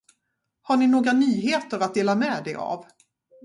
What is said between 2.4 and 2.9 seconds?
er av?